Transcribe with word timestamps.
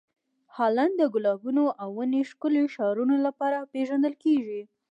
هالنډ 0.55 0.93
د 0.99 1.01
ګلابونو 1.15 1.63
او 1.81 1.89
ونې 1.97 2.21
ښکلې 2.29 2.63
ښارونو 2.75 3.15
لپاره 3.25 3.67
پېژندل 3.73 4.13
کیږي. 4.23 4.61